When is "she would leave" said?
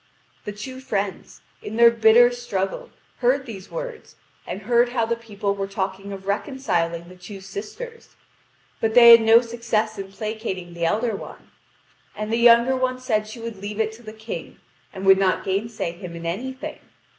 13.27-13.79